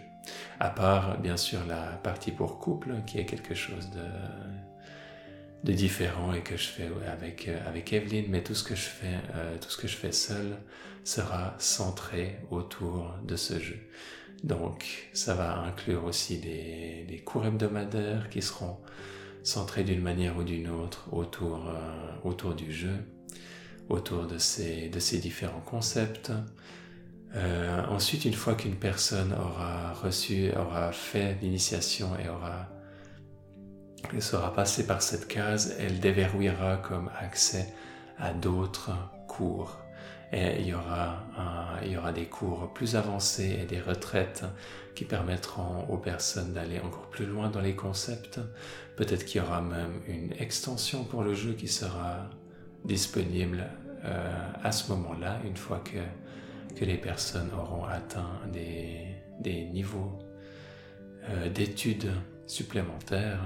À 0.58 0.70
part, 0.70 1.18
bien 1.18 1.36
sûr, 1.36 1.60
la 1.66 1.92
partie 2.02 2.32
pour 2.32 2.58
couple, 2.58 2.94
qui 3.06 3.18
est 3.18 3.24
quelque 3.24 3.54
chose 3.54 3.88
de, 5.62 5.72
différent 5.72 6.32
et 6.32 6.40
que 6.40 6.56
je 6.56 6.66
fais 6.66 6.88
avec, 7.06 7.48
avec 7.66 7.92
Evelyne, 7.92 8.26
mais 8.28 8.42
tout 8.42 8.54
ce 8.54 8.64
que 8.64 8.74
je 8.74 8.80
fais, 8.88 9.18
euh, 9.36 9.56
tout 9.58 9.70
ce 9.70 9.76
que 9.76 9.86
je 9.86 9.96
fais 9.96 10.10
seul 10.10 10.56
sera 11.04 11.54
centré 11.58 12.40
autour 12.50 13.14
de 13.24 13.36
ce 13.36 13.60
jeu. 13.60 13.78
Donc, 14.42 15.10
ça 15.12 15.34
va 15.34 15.58
inclure 15.60 16.04
aussi 16.04 16.38
des 16.38 17.22
cours 17.24 17.46
hebdomadaires 17.46 18.28
qui 18.30 18.42
seront 18.42 18.78
centré 19.42 19.84
d'une 19.84 20.02
manière 20.02 20.36
ou 20.36 20.42
d'une 20.42 20.68
autre 20.68 21.08
autour, 21.12 21.68
euh, 21.68 22.28
autour 22.28 22.54
du 22.54 22.72
jeu, 22.72 22.96
autour 23.88 24.26
de 24.26 24.38
ces, 24.38 24.88
de 24.88 24.98
ces 24.98 25.18
différents 25.18 25.60
concepts. 25.60 26.32
Euh, 27.34 27.84
ensuite, 27.86 28.24
une 28.24 28.34
fois 28.34 28.54
qu'une 28.54 28.76
personne 28.76 29.32
aura 29.32 29.92
reçu, 29.94 30.50
aura 30.56 30.92
fait 30.92 31.38
l'initiation 31.40 32.10
et 32.18 32.28
aura 32.28 32.68
elle 34.12 34.22
sera 34.22 34.52
passée 34.52 34.86
par 34.86 35.02
cette 35.02 35.28
case, 35.28 35.76
elle 35.78 36.00
déverrouillera 36.00 36.78
comme 36.78 37.10
accès 37.20 37.72
à 38.18 38.32
d'autres 38.32 38.90
cours. 39.28 39.79
Et 40.32 40.60
il 40.60 40.66
y, 40.68 40.74
aura 40.74 42.12
des 42.12 42.26
cours 42.26 42.72
plus 42.72 42.94
avancés 42.94 43.58
et 43.62 43.64
des 43.64 43.80
retraites 43.80 44.44
qui 44.94 45.04
permettront 45.04 45.86
aux 45.88 45.98
personnes 45.98 46.52
d'aller 46.52 46.78
encore 46.78 47.10
plus 47.10 47.26
loin 47.26 47.48
dans 47.48 47.60
les 47.60 47.74
concepts. 47.74 48.38
Peut-être 48.96 49.24
qu'il 49.24 49.40
y 49.40 49.44
aura 49.44 49.60
même 49.60 50.00
une 50.06 50.32
extension 50.38 51.02
pour 51.04 51.22
le 51.24 51.34
jeu 51.34 51.54
qui 51.54 51.66
sera 51.66 52.30
disponible 52.84 53.66
euh, 54.04 54.52
à 54.62 54.72
ce 54.72 54.92
moment-là, 54.92 55.40
une 55.44 55.56
fois 55.56 55.82
que, 55.84 55.98
les 56.80 56.96
personnes 56.96 57.50
auront 57.52 57.84
atteint 57.84 58.40
des, 58.50 59.04
des 59.40 59.64
niveaux 59.64 60.18
euh, 61.28 61.50
d'études 61.50 62.10
supplémentaires. 62.46 63.40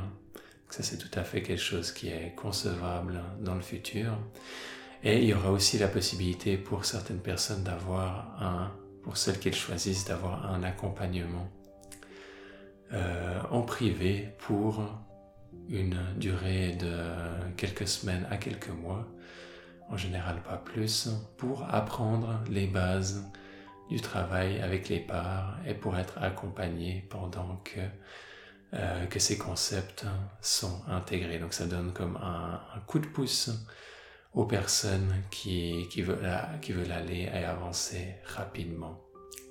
Ça, 0.71 0.83
c'est 0.83 0.99
tout 0.99 1.19
à 1.19 1.25
fait 1.25 1.43
quelque 1.43 1.61
chose 1.61 1.91
qui 1.91 2.09
est 2.09 2.35
concevable 2.37 3.21
dans 3.41 3.55
le 3.55 3.61
futur. 3.61 4.19
Et 5.07 5.19
il 5.19 5.25
y 5.25 5.35
aura 5.35 5.51
aussi 5.51 5.77
la 5.77 5.89
possibilité 5.89 6.57
pour 6.57 6.87
certaines 6.87 7.21
personnes 7.21 7.63
d'avoir 7.63 8.43
un, 8.43 8.73
pour 9.03 9.19
celles 9.19 9.39
qu'elles 9.39 9.55
choisissent, 9.55 10.07
d'avoir 10.07 10.51
un 10.51 10.63
accompagnement 10.63 11.47
euh, 12.95 13.39
en 13.51 13.61
privé 13.61 14.35
pour 14.39 14.83
une 15.69 15.99
durée 16.17 16.73
de 16.73 16.95
quelques 17.59 17.87
semaines 17.87 18.27
à 18.31 18.39
quelques 18.39 18.71
mois, 18.71 19.07
en 19.91 19.99
général 19.99 20.43
pas 20.43 20.57
plus, 20.57 21.11
pour 21.37 21.67
apprendre 21.71 22.41
les 22.49 22.67
bases 22.67 23.31
du 23.91 24.01
travail 24.01 24.59
avec 24.63 24.89
les 24.89 25.01
parts 25.01 25.59
et 25.67 25.75
pour 25.75 25.99
être 25.99 26.17
accompagné 26.17 27.07
pendant 27.11 27.57
que, 27.57 27.81
euh, 28.73 29.05
que 29.05 29.19
ces 29.19 29.37
concepts 29.37 30.07
sont 30.41 30.81
intégrés. 30.89 31.39
Donc 31.39 31.53
ça 31.53 31.67
donne 31.67 31.93
comme 31.93 32.17
un, 32.17 32.59
un 32.75 32.81
coup 32.87 33.01
de 33.01 33.07
pouce 33.07 33.51
aux 34.35 34.45
personnes 34.45 35.15
qui, 35.31 35.87
veulent, 36.03 36.93
aller 36.93 37.31
et 37.33 37.45
avancer 37.45 38.17
rapidement 38.25 39.01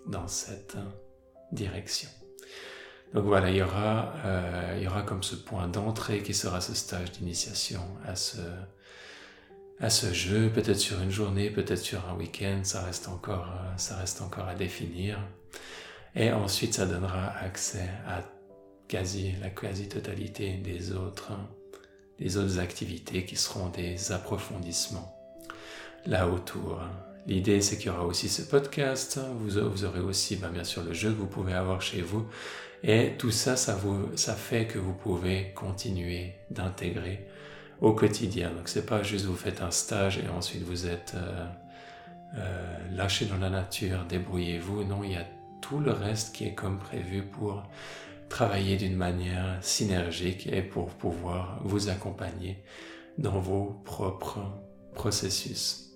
dans 0.06 0.28
cette 0.28 0.76
direction. 1.52 2.10
Donc 3.14 3.26
voilà, 3.26 3.50
il 3.52 3.58
y 3.58 3.62
aura, 3.62 4.14
euh, 4.26 4.76
il 4.78 4.84
y 4.84 4.88
aura 4.88 5.04
comme 5.04 5.24
ce 5.24 5.36
point 5.36 5.68
d'entrée 5.68 6.24
qui 6.24 6.34
sera 6.34 6.62
ce 6.62 6.74
stage 6.74 7.12
d'initiation 7.12 7.82
à 8.06 8.16
ce, 8.16 8.42
à 9.80 9.90
ce 9.90 10.12
jeu, 10.12 10.50
peut-être 10.50 10.80
sur 10.80 11.02
une 11.02 11.12
journée, 11.12 11.50
peut-être 11.50 11.80
sur 11.80 12.10
un 12.10 12.16
week-end, 12.16 12.62
ça 12.64 12.82
reste 12.82 13.08
encore, 13.08 13.48
ça 13.78 13.98
reste 13.98 14.22
encore 14.22 14.48
à 14.48 14.56
définir. 14.56 15.20
Et 16.16 16.32
ensuite, 16.32 16.74
ça 16.74 16.86
donnera 16.86 17.30
accès 17.38 17.90
à 18.08 18.24
quasi 18.88 19.34
la 19.42 19.50
quasi-totalité 19.50 20.58
des 20.58 20.92
autres, 20.92 21.32
des 22.24 22.38
autres 22.38 22.60
activités 22.60 23.26
qui 23.26 23.36
seront 23.36 23.68
des 23.68 24.14
approfondissements 24.14 25.14
là 26.06 26.30
autour. 26.30 26.82
L'idée, 27.28 27.62
c'est 27.62 27.78
qu'il 27.78 27.88
y 27.88 27.90
aura 27.90 28.06
aussi 28.06 28.30
ce 28.30 28.42
podcast. 28.42 29.20
Vous, 29.40 29.58
aurez 29.58 30.00
aussi, 30.00 30.38
ben, 30.38 30.50
bien 30.50 30.64
sûr, 30.64 30.84
le 30.84 30.94
jeu 30.94 31.10
que 31.10 31.18
vous 31.18 31.28
pouvez 31.28 31.54
avoir 31.54 31.82
chez 31.82 32.02
vous. 32.02 32.26
Et 32.82 33.14
tout 33.18 33.32
ça, 33.32 33.58
ça, 33.58 33.76
vous, 33.76 34.16
ça 34.16 34.36
fait 34.36 34.68
que 34.68 34.80
vous 34.80 34.94
pouvez 34.94 35.52
continuer 35.54 36.36
d'intégrer 36.50 37.28
au 37.82 37.94
quotidien. 37.94 38.52
Donc, 38.52 38.70
c'est 38.70 38.86
pas 38.86 39.04
juste 39.04 39.26
vous 39.26 39.36
faites 39.36 39.62
un 39.62 39.72
stage 39.72 40.18
et 40.18 40.28
ensuite 40.30 40.64
vous 40.64 40.88
êtes 40.88 41.14
euh, 41.16 41.46
euh, 42.38 42.78
lâché 42.94 43.26
dans 43.26 43.38
la 43.38 43.50
nature, 43.50 44.06
débrouillez-vous. 44.08 44.86
Non, 44.86 45.04
il 45.04 45.12
y 45.12 45.16
a 45.16 45.26
tout 45.62 45.80
le 45.80 45.92
reste 45.92 46.36
qui 46.36 46.46
est 46.46 46.54
comme 46.54 46.80
prévu 46.80 47.24
pour 47.24 47.64
travailler 48.34 48.78
d'une 48.78 48.96
manière 48.96 49.60
synergique 49.62 50.48
et 50.48 50.64
pour 50.64 50.88
pouvoir 50.88 51.60
vous 51.64 51.90
accompagner 51.90 52.64
dans 53.20 53.40
vos 53.40 53.80
propres 53.86 54.40
processus. 54.96 55.92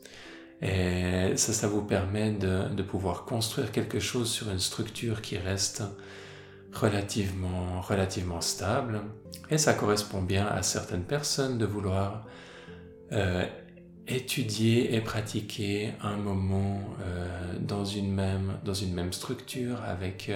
Et 0.61 1.35
ça, 1.35 1.51
ça 1.51 1.67
vous 1.67 1.81
permet 1.81 2.31
de, 2.31 2.69
de, 2.75 2.83
pouvoir 2.83 3.25
construire 3.25 3.71
quelque 3.71 3.99
chose 3.99 4.29
sur 4.29 4.51
une 4.51 4.59
structure 4.59 5.23
qui 5.23 5.39
reste 5.39 5.81
relativement, 6.73 7.81
relativement 7.81 8.41
stable. 8.41 9.01
Et 9.49 9.57
ça 9.57 9.73
correspond 9.73 10.21
bien 10.21 10.45
à 10.45 10.61
certaines 10.61 11.05
personnes 11.05 11.57
de 11.57 11.65
vouloir 11.65 12.27
euh, 13.13 13.45
étudier 14.07 14.93
et 14.93 15.01
pratiquer 15.01 15.93
un 16.03 16.17
moment 16.17 16.81
euh, 17.01 17.53
dans, 17.59 17.85
une 17.85 18.11
même, 18.13 18.59
dans 18.63 18.75
une 18.75 18.93
même 18.93 19.11
structure 19.11 19.81
avec 19.83 20.29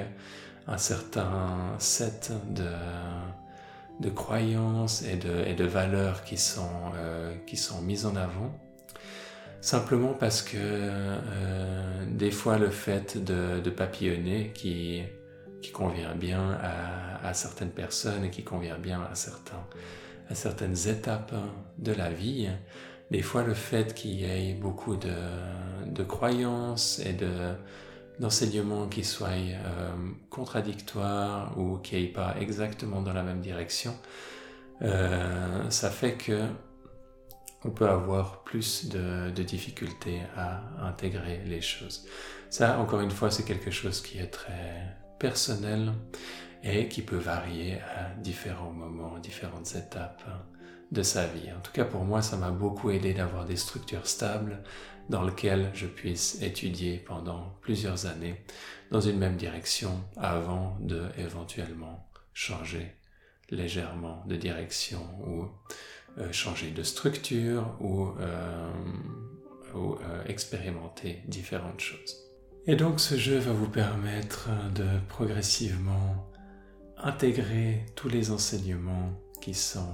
un 0.67 0.77
certain 0.77 1.75
set 1.79 2.31
de, 2.49 2.69
de 3.99 4.09
croyances 4.09 5.03
et 5.03 5.15
de, 5.15 5.43
et 5.47 5.53
de 5.53 5.65
valeurs 5.65 6.23
qui 6.23 6.37
sont, 6.37 6.91
euh, 6.95 7.35
qui 7.45 7.57
sont 7.57 7.81
mises 7.81 8.05
en 8.05 8.15
avant. 8.15 8.51
Simplement 9.61 10.13
parce 10.13 10.41
que 10.41 10.57
euh, 10.57 12.05
des 12.07 12.31
fois 12.31 12.57
le 12.57 12.69
fait 12.69 13.23
de, 13.23 13.59
de 13.59 13.69
papillonner 13.69 14.51
qui, 14.55 15.03
qui 15.61 15.71
convient 15.71 16.15
bien 16.15 16.57
à, 16.61 17.27
à, 17.27 17.33
certaines 17.33 17.69
personnes 17.69 18.25
et 18.25 18.31
qui 18.31 18.43
convient 18.43 18.79
bien 18.79 19.01
à, 19.11 19.13
certains, 19.13 19.63
à 20.29 20.35
certaines 20.35 20.87
étapes 20.87 21.33
de 21.77 21.91
la 21.91 22.09
vie, 22.09 22.49
des 23.11 23.21
fois 23.21 23.43
le 23.43 23.53
fait 23.53 23.93
qu'il 23.93 24.11
y 24.11 24.23
ait 24.23 24.55
beaucoup 24.55 24.95
de, 24.95 25.13
de 25.85 26.03
croyances 26.03 26.99
et 27.05 27.13
de 27.13 27.53
d'enseignements 28.21 28.87
qui 28.87 29.03
soient 29.03 29.29
euh, 29.29 29.91
contradictoires 30.29 31.57
ou 31.57 31.79
qui 31.79 31.95
n'aillent 31.95 32.13
pas 32.13 32.35
exactement 32.39 33.01
dans 33.01 33.13
la 33.13 33.23
même 33.23 33.41
direction, 33.41 33.93
euh, 34.83 35.69
ça 35.69 35.89
fait 35.89 36.13
que 36.13 36.45
on 37.63 37.69
peut 37.69 37.89
avoir 37.89 38.43
plus 38.43 38.89
de, 38.89 39.29
difficultés 39.43 40.21
à 40.35 40.61
intégrer 40.87 41.41
les 41.45 41.61
choses. 41.61 42.07
Ça, 42.49 42.79
encore 42.79 43.01
une 43.01 43.11
fois, 43.11 43.29
c'est 43.29 43.43
quelque 43.43 43.69
chose 43.69 44.01
qui 44.01 44.17
est 44.17 44.31
très 44.31 44.97
personnel 45.19 45.93
et 46.63 46.87
qui 46.87 47.03
peut 47.03 47.17
varier 47.17 47.79
à 47.81 48.15
différents 48.17 48.71
moments, 48.71 49.19
différentes 49.19 49.75
étapes 49.75 50.23
de 50.91 51.03
sa 51.03 51.25
vie. 51.25 51.51
En 51.57 51.61
tout 51.61 51.71
cas, 51.71 51.85
pour 51.85 52.03
moi, 52.03 52.21
ça 52.21 52.37
m'a 52.37 52.51
beaucoup 52.51 52.91
aidé 52.91 53.13
d'avoir 53.13 53.45
des 53.45 53.55
structures 53.55 54.07
stables 54.07 54.61
dans 55.09 55.23
lesquelles 55.23 55.71
je 55.73 55.87
puisse 55.87 56.41
étudier 56.41 56.97
pendant 56.97 57.57
plusieurs 57.61 58.05
années 58.05 58.41
dans 58.91 59.01
une 59.01 59.17
même 59.17 59.37
direction 59.37 60.03
avant 60.17 60.77
de 60.81 61.05
éventuellement 61.17 62.07
changer 62.33 62.95
légèrement 63.49 64.23
de 64.27 64.35
direction 64.35 65.01
ou 65.25 65.47
euh, 66.17 66.31
changer 66.31 66.71
de 66.71 66.83
structure 66.83 67.75
ou, 67.79 68.09
euh, 68.19 68.71
euh, 69.75 70.23
expérimenter 70.25 71.21
différentes 71.27 71.79
choses. 71.79 72.17
Et 72.67 72.75
donc 72.75 72.99
ce 72.99 73.15
jeu 73.15 73.37
va 73.37 73.53
vous 73.53 73.69
permettre 73.69 74.49
de 74.75 74.85
progressivement 75.07 76.29
intégrer 76.97 77.85
tous 77.95 78.09
les 78.09 78.31
enseignements 78.31 79.11
qui 79.41 79.53
sont, 79.53 79.93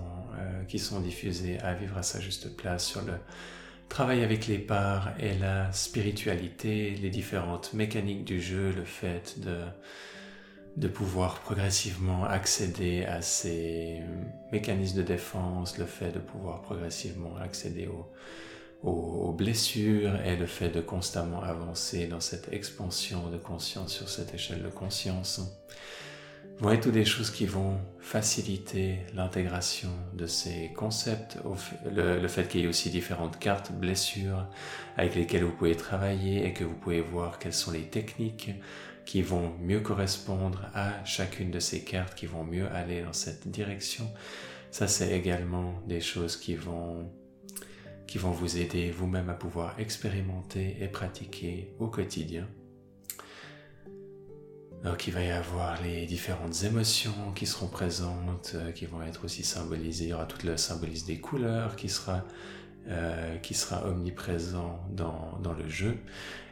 qui 0.68 0.78
sont 0.78 0.98
à 0.98 1.74
vivre 1.74 1.98
à 1.98 2.04
sa 2.04 2.20
juste 2.20 2.56
place 2.56 2.86
sur 2.86 3.02
le 3.02 3.14
travail 3.90 4.24
avec 4.24 4.48
les 4.48 4.60
parts 4.60 5.10
et 5.20 5.34
la 5.38 5.72
spiritualité, 5.72 6.92
les 7.02 7.10
différentes 7.10 7.74
mécaniques 7.74 8.26
du 8.26 8.42
jeu, 8.42 8.72
le 8.72 8.84
fait 8.84 9.40
de 9.40 9.62
de 10.78 10.88
pouvoir 10.88 11.40
progressivement 11.40 12.24
accéder 12.24 13.04
à 13.04 13.24
ces 13.24 14.00
mécanismes 14.52 14.98
de 14.98 15.02
défense, 15.02 15.80
le 15.80 15.88
fait 15.88 16.12
de 16.12 16.20
pouvoir 16.20 16.62
progressivement 16.62 17.36
accéder 17.38 17.88
aux, 17.88 18.08
aux, 18.84 19.32
blessures 19.32 20.22
et 20.22 20.36
le 20.36 20.46
fait 20.46 20.70
de 20.70 20.82
constamment 20.82 21.42
avancer 21.42 22.06
dans 22.06 22.20
cette 22.20 22.54
expansion 22.54 23.30
de 23.30 23.38
conscience 23.38 23.92
sur 23.92 24.08
cette 24.08 24.36
échelle 24.36 24.62
de 24.62 24.70
conscience 24.70 25.42
vont 26.60 26.72
être 26.72 26.90
des 26.90 27.06
choses 27.06 27.30
qui 27.30 27.46
vont 27.46 27.78
faciliter 28.00 29.00
l'intégration 29.14 29.90
de 30.14 30.26
ces 30.26 30.72
concepts, 30.76 31.38
le, 31.94 32.20
le 32.20 32.28
fait 32.28 32.48
qu'il 32.48 32.62
y 32.62 32.64
ait 32.64 32.68
aussi 32.68 32.90
différentes 32.90 33.38
cartes 33.38 33.72
blessures 33.72 34.48
avec 34.98 35.16
lesquelles 35.16 35.44
vous 35.44 35.52
pouvez 35.52 35.76
travailler 35.76 36.46
et 36.46 36.54
que 36.54 36.64
vous 36.64 36.74
pouvez 36.74 37.02
voir 37.02 37.38
quelles 37.38 37.54
sont 37.54 37.72
les 37.72 37.84
techniques 37.84 38.52
qui 39.08 39.22
vont 39.22 39.54
mieux 39.62 39.80
correspondre 39.80 40.70
à 40.74 41.04
chacune 41.06 41.50
de 41.50 41.60
ces 41.60 41.84
cartes, 41.84 42.14
qui 42.14 42.26
vont 42.26 42.44
mieux 42.44 42.68
aller 42.68 43.02
dans 43.02 43.14
cette 43.14 43.48
direction. 43.48 44.12
Ça, 44.70 44.88
c'est 44.88 45.12
également 45.12 45.82
des 45.88 46.02
choses 46.02 46.36
qui 46.36 46.56
vont, 46.56 47.10
qui 48.06 48.18
vont 48.18 48.32
vous 48.32 48.58
aider 48.58 48.92
vous-même 48.92 49.30
à 49.30 49.34
pouvoir 49.34 49.80
expérimenter 49.80 50.76
et 50.82 50.90
pratiquer 50.90 51.74
au 51.80 51.88
quotidien. 51.88 52.48
Donc 54.84 55.08
il 55.08 55.14
va 55.14 55.24
y 55.24 55.32
avoir 55.32 55.82
les 55.82 56.06
différentes 56.06 56.64
émotions 56.64 57.32
qui 57.36 57.46
seront 57.46 57.68
présentes, 57.68 58.52
euh, 58.56 58.72
qui 58.72 58.86
vont 58.86 59.02
être 59.02 59.26
aussi 59.26 59.44
symbolisées. 59.44 60.06
Il 60.06 60.10
y 60.10 60.14
aura 60.14 60.26
tout 60.26 60.46
le 60.46 60.56
symbolisme 60.56 61.08
des 61.08 61.20
couleurs 61.20 61.76
qui 61.76 61.90
sera, 61.90 62.24
euh, 62.88 63.38
qui 63.38 63.54
sera 63.54 63.86
omniprésent 63.88 64.80
dans, 64.92 65.40
dans 65.42 65.54
le 65.54 65.68
jeu. 65.68 65.98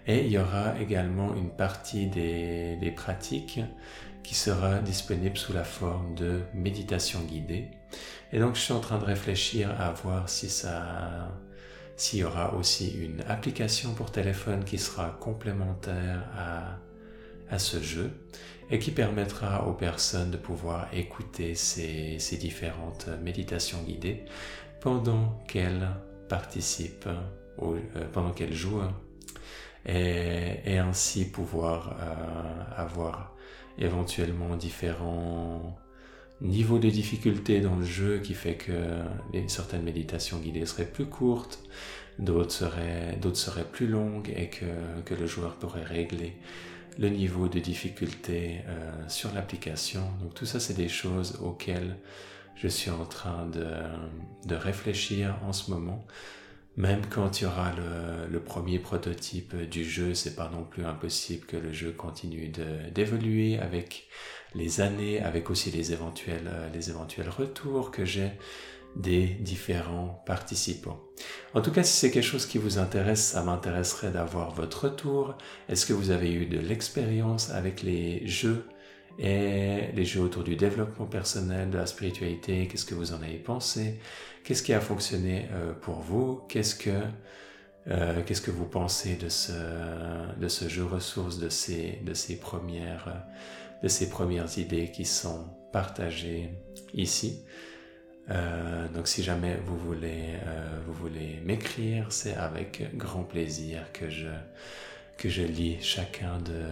Et 0.08 0.26
il 0.26 0.32
y 0.32 0.38
aura 0.38 0.80
également 0.80 1.36
une 1.36 1.50
partie 1.50 2.08
des, 2.08 2.78
des 2.78 2.92
pratiques 2.92 3.60
qui 4.24 4.36
sera 4.36 4.80
disponible 4.80 5.38
sous 5.38 5.54
la 5.54 5.64
forme 5.64 6.16
de 6.16 6.42
méditation 6.54 7.22
guidée. 7.22 7.70
Et 8.34 8.40
donc 8.40 8.56
je 8.56 8.62
suis 8.62 8.74
en 8.74 8.80
train 8.80 8.98
de 8.98 9.06
réfléchir 9.06 9.70
à 9.80 9.92
voir 9.92 10.30
si 10.30 10.50
ça, 10.50 11.30
s'il 11.96 12.20
y 12.20 12.24
aura 12.24 12.56
aussi 12.56 12.92
une 12.98 13.22
application 13.28 13.94
pour 13.94 14.12
téléphone 14.12 14.64
qui 14.64 14.80
sera 14.80 15.18
complémentaire 15.22 16.24
à, 16.36 16.80
à 17.50 17.60
ce 17.60 17.82
jeu 17.82 18.12
et 18.72 18.80
qui 18.80 18.92
permettra 18.92 19.68
aux 19.68 19.74
personnes 19.74 20.32
de 20.32 20.38
pouvoir 20.38 20.88
écouter 20.94 21.56
ces, 21.56 22.18
différentes 22.40 23.10
méditations 23.24 23.82
guidées 23.84 24.26
pendant 24.82 25.44
qu'elles 25.48 25.90
participent, 26.30 27.10
ou, 27.60 27.74
euh, 27.74 27.80
pendant 28.12 28.32
qu'elles 28.32 28.54
jouent 28.54 28.82
et, 29.86 30.78
ainsi 30.80 31.30
pouvoir 31.30 31.96
euh, 32.00 32.82
avoir 32.82 33.36
éventuellement 33.78 34.56
différents 34.56 35.78
niveaux 36.42 36.80
de 36.80 36.90
difficulté 36.90 37.62
dans 37.62 37.76
le 37.76 37.86
jeu 37.86 38.20
qui 38.20 38.34
fait 38.34 38.56
que 38.56 38.74
certaines 39.48 39.84
méditations 39.84 40.40
guidées 40.40 40.66
seraient 40.66 40.90
plus 40.90 41.06
courtes, 41.06 41.60
d'autres 42.18 42.52
seraient, 42.52 43.66
plus 43.72 43.88
longues 43.88 44.34
et 44.36 44.50
que 44.50 45.14
le 45.14 45.28
joueur 45.28 45.56
pourrait 45.56 45.84
régler 45.84 46.34
le 46.98 47.10
niveau 47.10 47.48
de 47.48 47.60
difficulté 47.60 48.62
euh, 48.68 48.92
sur 49.08 49.34
l'application. 49.34 50.02
Donc 50.22 50.34
tout 50.34 50.46
ça, 50.46 50.60
c'est 50.60 50.74
des 50.74 50.90
choses 50.90 51.40
auxquelles 51.42 51.98
je 52.56 52.68
suis 52.68 52.92
en 52.92 53.06
train 53.06 53.46
de, 53.48 53.68
de 54.46 54.56
réfléchir 54.56 55.38
en 55.44 55.54
ce 55.54 55.72
moment. 55.72 56.06
Même 56.78 57.02
quand 57.10 57.40
il 57.40 57.46
y 57.46 57.48
aura 57.48 57.72
le, 58.30 58.40
premier 58.42 58.80
prototype 58.80 59.56
du 59.56 59.86
jeu, 59.86 60.14
c'est 60.14 60.36
pas 60.36 60.50
non 60.50 60.64
plus 60.64 60.86
impossible 60.86 61.46
que 61.46 61.56
le 61.56 61.72
jeu 61.72 61.92
continue 61.92 62.52
d'évoluer 62.94 63.58
avec 63.58 64.08
les 64.54 64.82
années, 64.82 65.22
avec 65.22 65.50
aussi 65.50 65.72
les 65.72 65.94
éventuels, 65.94 66.48
euh, 66.48 66.70
les 66.74 66.90
éventuels 66.90 67.30
retours 67.30 67.92
que 67.92 68.04
j'ai 68.04 68.32
des 68.96 69.26
différents 69.26 70.24
participants. 70.26 71.00
En 71.54 71.62
tout 71.62 71.72
cas, 71.72 71.84
si 71.84 71.94
c'est 71.94 72.12
quelque 72.12 72.24
chose 72.24 72.46
qui 72.46 72.58
vous 72.58 72.78
intéresse, 72.80 73.24
ça 73.24 73.44
m'intéresserait 73.44 74.12
d'avoir 74.12 74.52
votre 74.54 74.86
retour. 74.86 75.38
Est-ce 75.70 75.86
que 75.86 75.94
vous 75.94 76.12
avez 76.12 76.32
eu 76.34 76.46
de 76.46 76.60
l'expérience 76.60 77.52
avec 77.52 77.84
les 77.84 78.28
jeux 78.28 78.66
et 79.18 79.92
les 79.94 80.06
jeux 80.06 80.22
autour 80.22 80.44
du 80.44 80.56
développement 80.56 81.06
personnel, 81.06 81.70
de 81.70 81.78
la 81.78 81.86
spiritualité, 81.86 82.68
qu'est-ce 82.68 82.86
que 82.86 82.96
vous 82.96 83.14
en 83.14 83.22
avez 83.22 83.38
pensé, 83.38 84.00
qu'est-ce 84.44 84.64
qui 84.64 84.74
a 84.74 84.82
fonctionné 84.82 85.48
euh, 85.54 85.74
pour 85.74 86.00
vous, 86.00 86.42
qu'est-ce 86.50 86.76
que 86.76 86.92
Euh, 87.88 88.24
qu'est-ce 88.26 88.42
que 88.42 88.50
vous 88.50 88.66
pensez 88.66 89.16
de 89.16 89.30
ce, 89.30 89.52
de 90.40 90.48
ce 90.48 90.68
jeu 90.68 90.84
ressource, 90.84 91.38
de 91.38 91.50
ces, 91.50 92.00
de 92.04 92.16
ces 92.16 92.40
premières, 92.40 93.24
de 93.84 93.88
ces 93.88 94.10
premières 94.10 94.58
idées 94.58 94.90
qui 94.92 95.06
sont 95.06 95.46
partagées 95.72 96.50
ici? 96.96 97.46
Euh, 98.30 98.88
donc 98.90 99.08
si 99.08 99.22
jamais 99.24 99.58
vous 99.66 99.78
voulez, 99.78 100.36
euh, 100.46 100.80
voulez 100.88 101.42
m'écrire, 101.44 102.12
c'est 102.12 102.36
avec 102.36 102.96
grand 102.98 103.24
plaisir 103.24 103.92
que 103.94 104.10
je, 104.10 104.30
que 105.18 105.30
je 105.30 105.44
lis 105.44 105.78
chacun 105.82 106.40
de, 106.40 106.64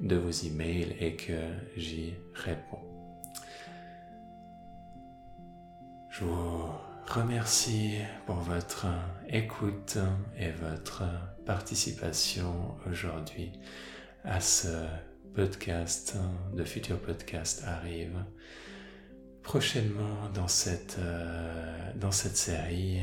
de 0.00 0.16
vos 0.16 0.30
emails 0.30 0.94
et 1.00 1.16
que 1.16 1.40
j'y 1.76 2.14
réponds. 2.34 2.78
Je 6.10 6.24
vous 6.24 6.68
remercie 7.06 7.94
pour 8.26 8.36
votre 8.36 8.86
écoute 9.28 9.98
et 10.38 10.50
votre 10.50 11.02
participation 11.44 12.76
aujourd'hui 12.88 13.52
à 14.24 14.40
ce 14.40 14.68
podcast. 15.34 16.16
De 16.52 16.62
futurs 16.62 17.00
podcasts 17.00 17.64
arrivent 17.64 18.24
prochainement 19.42 20.28
dans 20.34 20.48
cette, 20.48 20.96
euh, 20.98 21.92
dans 21.96 22.12
cette 22.12 22.36
série. 22.36 23.00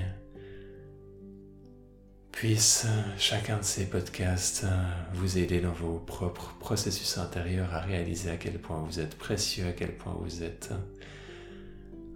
Puisse 2.31 2.85
chacun 3.17 3.57
de 3.57 3.63
ces 3.63 3.85
podcasts 3.85 4.65
vous 5.13 5.39
aider 5.39 5.59
dans 5.59 5.71
vos 5.71 5.97
propres 5.97 6.55
processus 6.59 7.17
intérieurs 7.17 7.73
à 7.73 7.79
réaliser 7.79 8.29
à 8.29 8.37
quel 8.37 8.59
point 8.59 8.79
vous 8.79 8.99
êtes 8.99 9.17
précieux, 9.17 9.67
à 9.67 9.71
quel 9.71 9.97
point 9.97 10.15
vous 10.19 10.43
êtes 10.43 10.71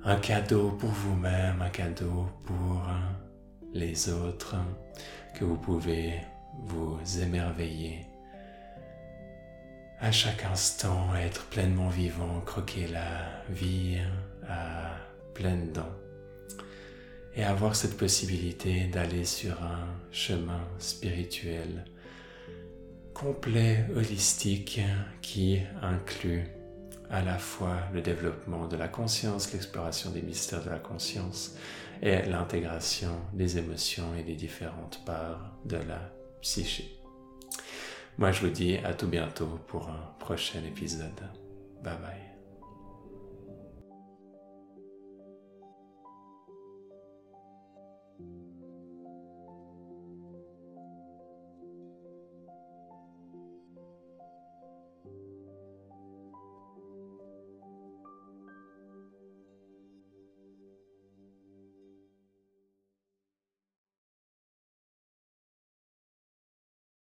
un 0.03 0.17
cadeau 0.17 0.71
pour 0.71 0.89
vous-même, 0.89 1.61
un 1.61 1.69
cadeau 1.69 2.27
pour 2.45 2.83
les 3.73 4.09
autres, 4.09 4.55
que 5.35 5.43
vous 5.43 5.57
pouvez 5.57 6.19
vous 6.65 6.99
émerveiller 7.19 8.10
à 10.01 10.11
chaque 10.11 10.43
instant, 10.45 11.15
être 11.15 11.45
pleinement 11.45 11.89
vivant, 11.89 12.41
croquer 12.41 12.87
la 12.87 13.43
vie 13.49 13.99
à 14.49 14.95
pleines 15.35 15.71
dents 15.71 15.95
et 17.35 17.43
avoir 17.43 17.75
cette 17.75 17.97
possibilité 17.97 18.87
d'aller 18.87 19.25
sur 19.25 19.61
un 19.63 19.87
chemin 20.11 20.67
spirituel 20.79 21.85
complet, 23.13 23.85
holistique, 23.95 24.81
qui 25.21 25.59
inclut 25.83 26.47
à 27.11 27.21
la 27.21 27.37
fois 27.37 27.77
le 27.93 28.01
développement 28.01 28.67
de 28.67 28.77
la 28.77 28.87
conscience, 28.87 29.53
l'exploration 29.53 30.09
des 30.09 30.23
mystères 30.23 30.63
de 30.63 30.71
la 30.71 30.79
conscience 30.79 31.55
et 32.01 32.23
l'intégration 32.23 33.21
des 33.33 33.59
émotions 33.59 34.15
et 34.17 34.23
des 34.23 34.35
différentes 34.35 35.01
parts 35.05 35.55
de 35.65 35.77
la 35.77 36.11
psyché. 36.41 37.00
Moi, 38.17 38.31
je 38.31 38.41
vous 38.41 38.49
dis 38.49 38.77
à 38.77 38.93
tout 38.93 39.07
bientôt 39.07 39.59
pour 39.67 39.89
un 39.89 40.13
prochain 40.19 40.63
épisode. 40.63 41.21
Bye 41.83 41.97
bye. 41.97 42.30